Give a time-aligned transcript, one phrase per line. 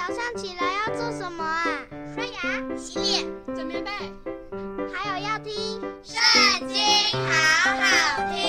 [0.00, 1.66] 早上起来要做什么啊？
[2.14, 2.40] 刷牙、
[2.74, 3.90] 洗脸、整棉被，
[4.90, 5.52] 还有要听
[6.02, 6.78] 《圣经》，
[7.12, 8.40] 好好听。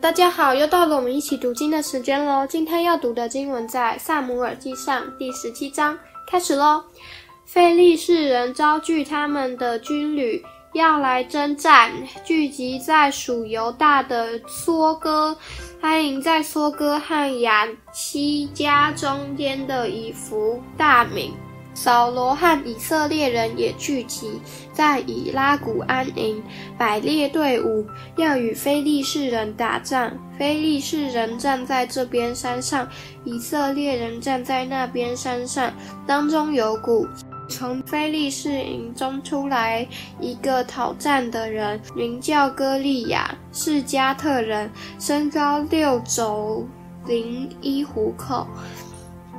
[0.00, 2.46] 大家好，又到了我们一起读经的时间喽。
[2.46, 6.82] 今天要读的经文在《撒母耳记上》第十七章，开始喽。
[7.44, 10.42] 非利士人招聚他们的军旅。
[10.74, 11.92] 要来征战，
[12.24, 15.36] 聚集在属犹大的梭哥，
[15.80, 21.32] 安营在梭哥和雅西加中间的以弗大名。
[21.74, 24.40] 扫罗和以色列人也聚集
[24.72, 26.42] 在以拉谷安营，
[26.76, 30.10] 摆列队伍，要与非利士人打仗。
[30.36, 32.88] 非利士人站在这边山上，
[33.24, 35.72] 以色列人站在那边山上，
[36.04, 37.06] 当中有谷。
[37.56, 39.86] 从非利士营中出来
[40.18, 44.68] 一个讨战的人，名叫歌利亚，是迦特人，
[44.98, 46.66] 身高六肘
[47.06, 48.44] 零一虎口，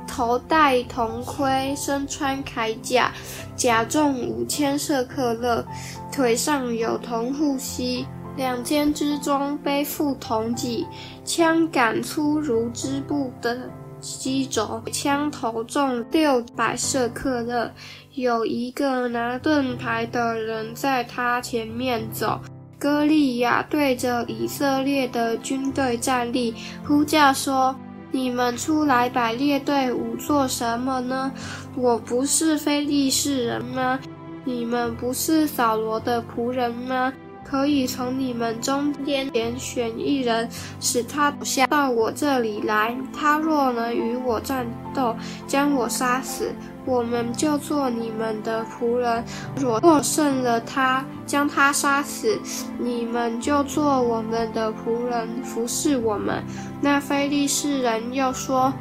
[0.08, 3.12] 头戴铜盔，身穿铠甲，
[3.54, 5.62] 甲重五千舍克勒，
[6.10, 10.86] 腿上有铜护膝，两肩之中背负铜戟，
[11.22, 13.68] 枪杆粗如织布的。
[14.00, 17.70] 机轴，枪头重六百舍克勒，
[18.14, 22.40] 有一个拿盾牌的人在他前面走。
[22.78, 26.54] 歌利亚对着以色列的军队站立，
[26.86, 27.74] 呼叫说
[28.12, 31.32] ：“你们出来摆列队伍做什么呢？
[31.74, 33.98] 我不是非利士人吗？
[34.44, 37.12] 你们不是扫罗的仆人吗？”
[37.48, 40.48] 可以从你们中间拣选一人，
[40.80, 42.96] 使他下到我这里来。
[43.16, 45.14] 他若能与我战斗，
[45.46, 46.52] 将我杀死，
[46.84, 49.22] 我们就做你们的仆人；
[49.54, 52.36] 若胜了他，将他杀死，
[52.80, 56.42] 你们就做我们的仆人，服侍我们。
[56.80, 58.72] 那非利士人又说。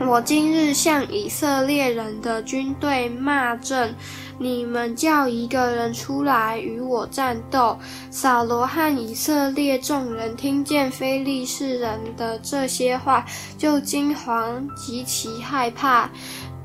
[0.00, 3.94] 我今日向以色列人的军队骂阵，
[4.38, 7.78] 你们叫一个人出来与我战斗。
[8.10, 13.24] 扫罗和以色列众人听见非利士人的这些话，
[13.56, 16.10] 就惊惶极其害怕。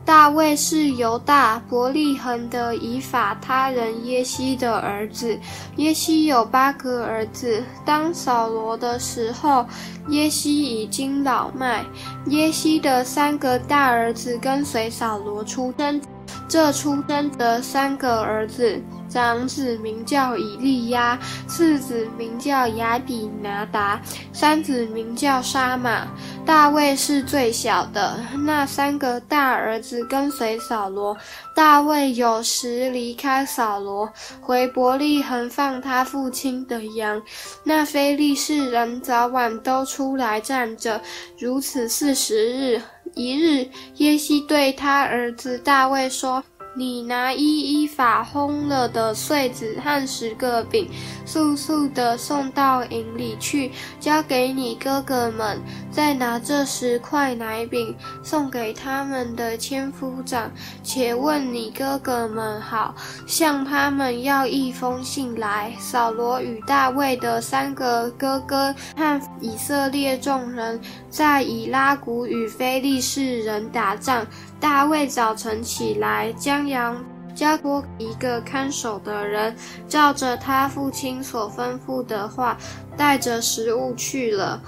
[0.06, 5.38] 大卫是犹大伯利恒的以法他人耶西的儿子。
[5.76, 7.64] 耶西有八个儿子。
[7.86, 9.64] 当扫罗的时候，
[10.08, 11.86] 耶西已经老迈。
[12.26, 16.02] 耶西的三个大儿子跟随扫罗出征。
[16.50, 21.16] 这出生的三个儿子，长子名叫以利押，
[21.48, 24.02] 次子名叫亚比拿达，
[24.34, 26.08] 三子名叫沙马。
[26.44, 28.20] 大卫是最小的。
[28.48, 31.16] 那三个大儿子跟随扫罗。
[31.56, 34.12] 大卫有时离开扫罗，
[34.42, 37.22] 回伯利恒放他父亲的羊。
[37.64, 41.00] 那非利士人早晚都出来站着，
[41.38, 42.82] 如此四十日。
[43.16, 46.44] 一日，耶西对他儿子大卫说
[46.80, 50.90] ：“你拿一一法烘了的穗子和十个饼，
[51.26, 53.70] 速速的送到营里去，
[54.00, 55.60] 交给你哥哥们。
[55.92, 60.50] 再拿这十块奶饼送给他们的千夫长，
[60.82, 62.96] 且问你哥哥们好，
[63.28, 65.74] 向他们要一封信来。
[65.82, 70.80] 扫罗与大卫的三个哥哥和以色列众人
[71.10, 74.26] 在以拉谷与非利士人打仗。
[74.60, 77.04] 大卫早晨起来，将羊
[77.34, 79.56] 交托一个看守的人，
[79.88, 82.58] 照着他父亲所吩咐的话，
[82.98, 84.62] 带着食物去了。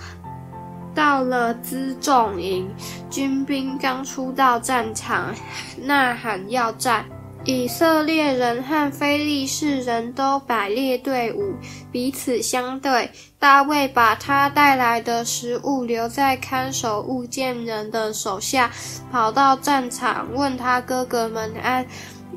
[0.96, 2.70] 到了辎重营，
[3.10, 5.34] 军兵刚出到战场，
[5.78, 7.06] 呐喊要战。
[7.44, 11.56] 以色列人和非利士人都摆列队伍，
[11.92, 13.10] 彼此相对。
[13.40, 18.70] 大卫把他带来的食物留在看守物件人的手下，
[19.12, 21.84] 跑到战场，问他哥哥们安。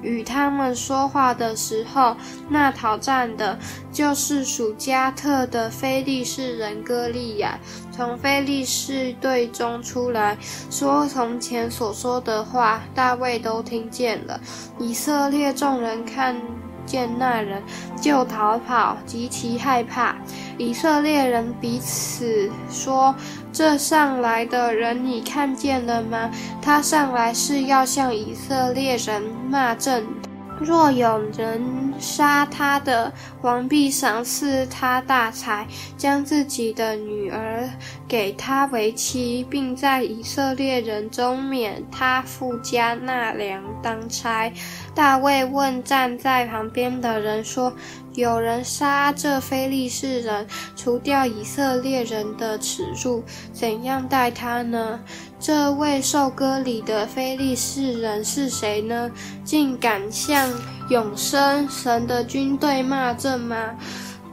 [0.03, 2.17] 与他们说话的时候，
[2.49, 3.59] 那讨战的，
[3.93, 7.59] 就是属加特的菲利士人歌利亚，
[7.91, 10.37] 从菲利士队中出来，
[10.71, 14.41] 说从前所说的话，大卫都听见了。
[14.79, 16.37] 以色列众人看
[16.87, 17.63] 见那人，
[18.01, 20.17] 就逃跑，极其害怕。
[20.57, 23.15] 以色列人彼此说
[23.53, 26.31] ：“这上来的人，你看见了吗？
[26.63, 30.05] 他上来是要向以色列人骂阵。
[30.61, 33.13] 若有人杀他的，
[33.43, 35.67] 王必赏赐他大财，
[35.97, 37.69] 将自己的女儿
[38.07, 44.51] 给他为妻，并在以色列人中免他父家纳粮当差。”
[44.95, 47.75] 大卫问站在旁边的人说
[48.15, 50.47] ：“有人杀这非利士人，
[50.77, 55.01] 除掉以色列人的耻辱，怎样待他呢？
[55.41, 59.11] 这位受割礼的非利士人是谁呢？
[59.45, 60.49] 竟敢向
[60.91, 63.57] 永生神的军队骂阵吗？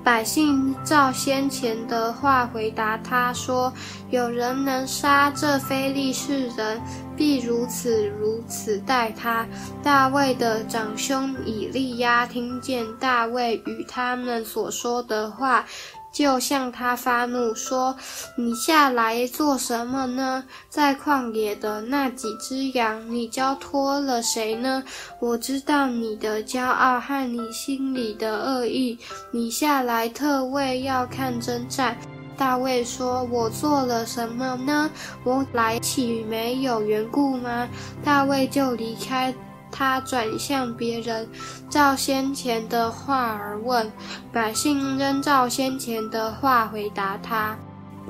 [0.04, 3.72] 百姓照先前的话回答他说
[4.10, 6.82] ：“有人能杀这非利士人，
[7.22, 9.46] 必如此如此待他。”
[9.84, 15.64] 大卫的长兄以利押听见大卫与他们所说的话。
[16.12, 17.96] 就向他发怒说
[18.36, 20.44] ：“你下来做什么呢？
[20.68, 24.84] 在旷野的那几只羊，你交托了谁呢？
[25.22, 29.00] 我知道你的骄傲和你心里的恶意。
[29.32, 31.96] 你下来特为要看征战。”
[32.42, 34.90] 大卫说：“我做了什么呢？
[35.24, 37.70] 我来岂没有缘故吗？”
[38.04, 39.32] 大卫就离开。
[39.72, 41.30] 他转向别人，
[41.70, 43.92] 照先前的话而问，
[44.34, 47.56] 百姓仍照先前的话回答他。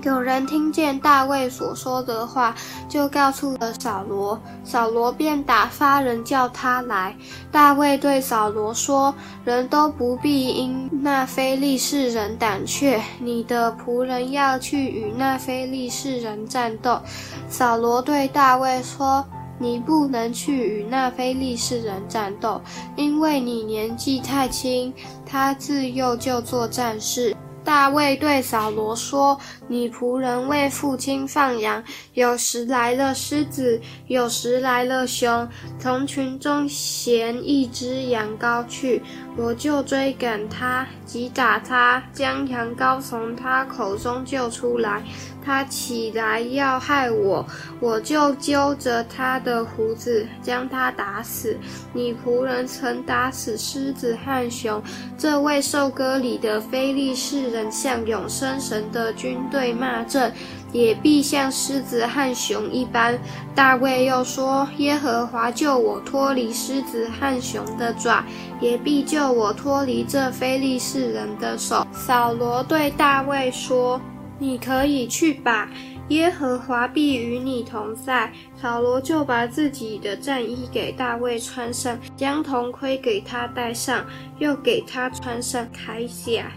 [0.03, 2.55] 有人听见大卫所说的话，
[2.89, 7.15] 就告诉了扫罗，扫罗便打发人叫他来。
[7.51, 9.13] 大卫对扫罗说
[9.45, 16.99] ：“人都不必因那非利士人胆怯，你的仆人要去与那非利士人战斗。”
[17.47, 19.25] 扫罗对大卫说。
[19.59, 22.59] 你不能去与那非利士人战斗，
[22.95, 24.91] 因为你年纪太轻，
[25.23, 27.37] 他自幼就做战士。
[27.63, 35.47] 大卫对扫罗说：“女仆人为父亲放羊，有时来了狮子，有时来了熊，
[35.79, 39.01] 从群中衔一只羊羔去，
[39.37, 45.03] 我就追赶他，击打他，将羊羔从他口中救出来。
[45.43, 47.45] 他起来要害我，
[47.79, 51.57] 我就揪着他的胡子，将他打死。
[51.93, 54.81] 你仆人曾打死狮子和熊，
[55.17, 60.31] 这位受割礼的非利士人向永生神的军队骂阵，
[60.71, 63.17] 也必像狮子和熊一般。
[63.53, 68.23] 大卫又说：耶和华救我脱离狮子和熊的爪，
[68.61, 71.85] 也必救我脱离这非利士人的手。
[71.93, 73.99] 扫罗对大卫说。
[74.41, 75.69] 你可以去吧，
[76.07, 78.33] 耶和华必与你同在。
[78.59, 84.03] 扫罗就把自己的战衣给大卫穿上，将铜盔给他戴上，
[84.39, 86.51] 又给他穿上铠甲。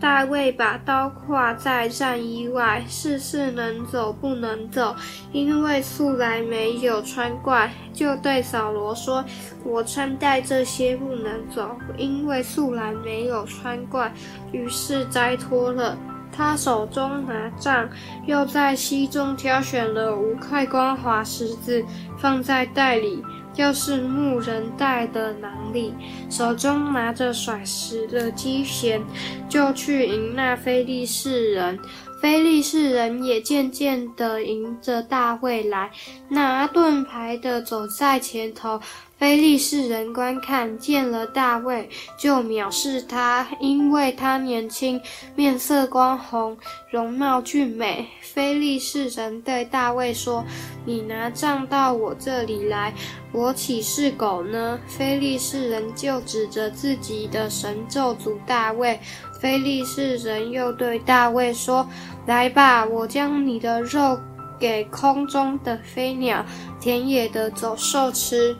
[0.00, 4.96] 大卫把刀挂在战衣外，试试能走不能走，
[5.32, 9.24] 因为素来没有穿怪，就对扫罗说
[9.64, 14.12] ：“我穿戴这些不能走，因为素来没有穿怪。”
[14.50, 15.96] 于是摘脱了。
[16.32, 17.88] 他手中拿杖，
[18.26, 21.84] 又在溪中挑选了五块光滑石子，
[22.18, 23.22] 放在袋里，
[23.56, 25.92] 又是牧人带的囊里，
[26.30, 29.02] 手中拿着甩石的机弦，
[29.48, 31.78] 就去迎那非利士人。
[32.20, 35.90] 非利士人也渐渐地迎着大卫来，
[36.28, 38.80] 拿盾牌的走在前头。
[39.18, 45.00] 非利士人观看见了大卫，就藐视他，因为他年轻，
[45.34, 46.56] 面色光红，
[46.92, 48.06] 容貌俊美。
[48.22, 50.44] 非利士人对大卫说
[50.86, 52.94] ：“你拿杖到我这里来，
[53.32, 59.00] 我岂是狗呢？”非利士人就指着自己的神咒诅大卫。
[59.40, 61.88] 菲利士人又对大卫说
[62.26, 64.18] ：“来吧，我将你的肉
[64.58, 66.44] 给空中的飞鸟、
[66.80, 68.56] 田野的走兽吃。”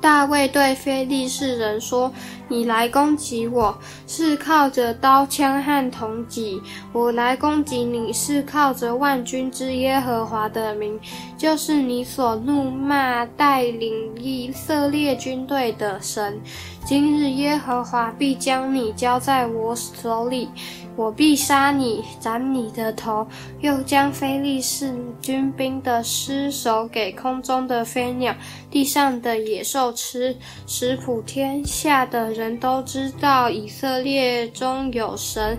[0.00, 2.12] 大卫对菲利士人说
[2.52, 3.74] ：“你来攻击我，
[4.06, 6.60] 是靠着刀枪和铜戟；
[6.92, 11.00] 我来攻击你，是靠着万军之耶和华的名，
[11.38, 16.38] 就是你所怒骂带领以色列军队的神。
[16.84, 20.50] 今日耶和华必将你交在我手里。”
[20.94, 23.26] 我必杀你，斩你的头，
[23.62, 28.34] 又将非利士军兵的尸首给空中的飞鸟、
[28.70, 35.56] 地上的野兽吃，使普天下的人人都知道以色列中有神。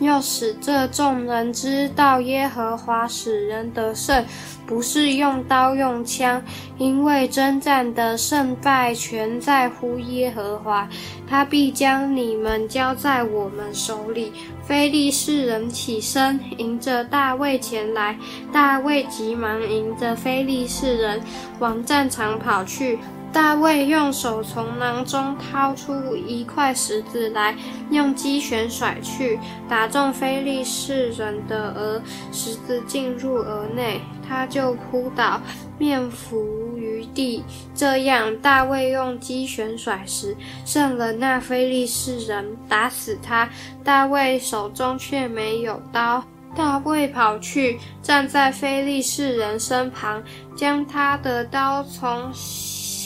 [0.00, 4.24] 又使这众人知道耶和华使人得胜，
[4.66, 6.42] 不是用刀用枪，
[6.76, 10.88] 因为征战的胜败全在乎耶和华。
[11.28, 14.32] 他必将你们交在我们手里。
[14.64, 18.18] 非利士人起身迎着大卫前来，
[18.52, 21.20] 大卫急忙迎着非利士人
[21.60, 22.98] 往战场跑去。
[23.32, 27.56] 大卫用手从囊中掏出一块石子来，
[27.90, 35.40] 用机弦甩去，打中非利士人的额，石子进入额内，他就扑倒，
[35.78, 37.42] 面伏于地。
[37.74, 40.36] 这样，大卫用机旋甩时，
[40.66, 43.48] 胜了那非利士人，打死他。
[43.82, 46.22] 大卫手中却没有刀。
[46.54, 50.22] 大卫跑去，站在非利士人身旁，
[50.54, 52.30] 将他的刀从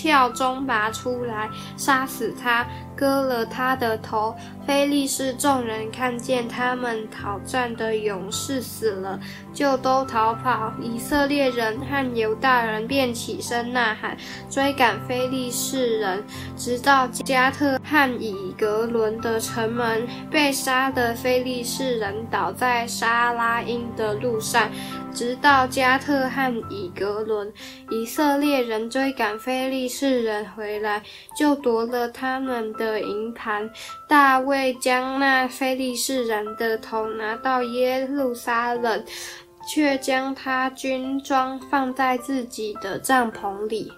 [0.02, 2.66] 鞘中拔出来，杀死他。
[2.96, 4.34] 割了他的头。
[4.66, 9.18] 非利士众人看见他们讨战的勇士死了，
[9.54, 10.72] 就都逃跑。
[10.82, 14.16] 以色列人和犹大人便起身呐喊，
[14.50, 16.24] 追赶非利士人，
[16.56, 20.06] 直到加特和以格伦的城门。
[20.30, 24.68] 被杀的非利士人倒在沙拉因的路上，
[25.14, 27.52] 直到加特和以格伦。
[27.90, 31.02] 以色列人追赶非利士人回来，
[31.38, 32.56] 就夺了他们。
[32.76, 33.70] 的营盘，
[34.08, 39.04] 大卫将那非利士人的头拿到耶路撒冷，
[39.68, 43.92] 却将他军装放在自己的帐篷里。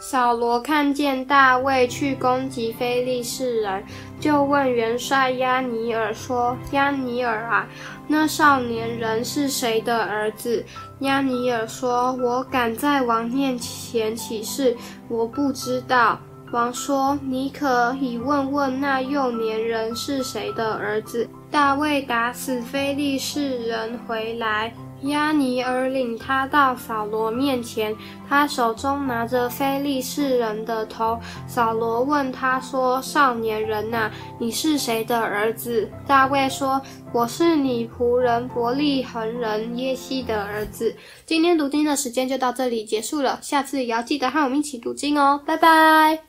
[0.00, 3.82] 扫罗看见大卫去攻击非利士人，
[4.20, 7.66] 就问元帅押尼珥说：“押尼珥啊，
[8.06, 10.64] 那少年人是谁的儿子？”
[11.00, 14.76] 押尼珥说：“我敢在王面前起誓，
[15.08, 27.94] 我不知道。”王说：“你可以问问那幼年人是谁的儿子。”大卫打死非利士人回来，押尼珥领他到扫罗面前，
[28.28, 31.18] 他手中拿着非利士人的头。
[31.46, 36.80] 扫罗问他说：“少年人哪，你是谁的儿子？”大卫说
[37.12, 46.27] ：“我是你仆人伯利恒人耶西的儿子。”今天读经的时间就到这里结束了，下次也要记得和我们一起读经哦，拜拜。